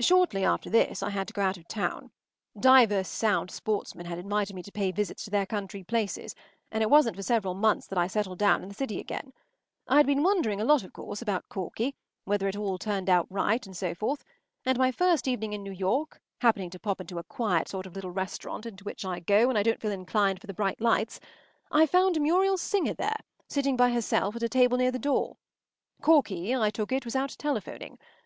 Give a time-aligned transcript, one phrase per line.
[0.00, 2.12] Shortly after this I had to go out of town.
[2.58, 6.34] Divers sound sportsmen had invited me to pay visits to their country places,
[6.72, 9.34] and it wasn’t for several months that I settled down in the city again.
[9.86, 11.94] I had been wondering a lot, of course, about Corky,
[12.24, 14.24] whether it all turned out right, and so forth,
[14.64, 17.94] and my first evening in New York, happening to pop into a quiet sort of
[17.94, 21.20] little restaurant which I go to when I don’t feel inclined for the bright lights,
[21.70, 25.36] I found Muriel Singer there, sitting by herself at a table near the door.
[26.00, 27.98] Corky, I took it, was out telephoning.